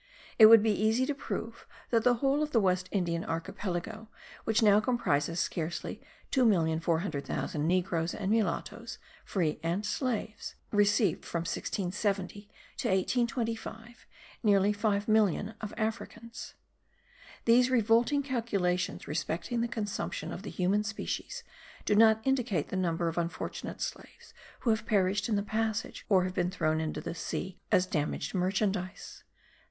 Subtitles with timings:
[0.39, 4.07] It would be easy to prove that the whole of the West Indian archipelago,
[4.45, 12.87] which now comprises scarcely 2,400,000 negroes and mulattoes (free and slaves), received, from 1670 to
[12.87, 14.07] 1825,
[14.41, 16.55] nearly 5,000,000 of Africans.
[17.45, 21.43] These revolting calculations respecting the consumption of the human species
[21.85, 26.23] do not include the number of unfortunate slaves who have perished in the passage or
[26.23, 29.23] have been thrown into the sea as damaged merchandize.